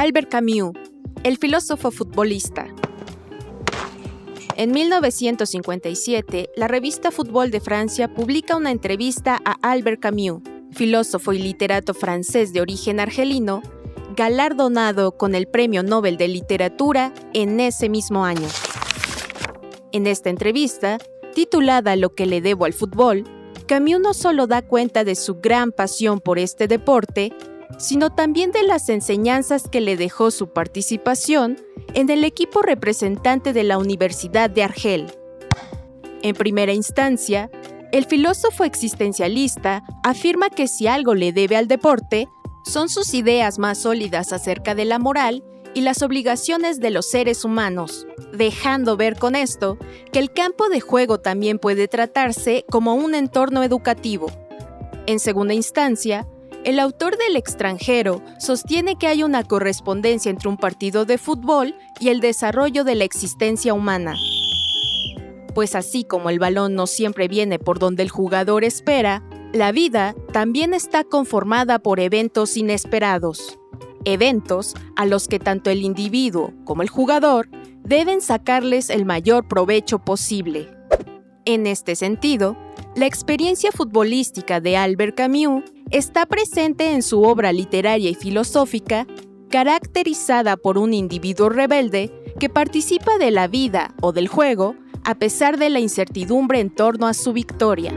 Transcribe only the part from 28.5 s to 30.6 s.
de las enseñanzas que le dejó su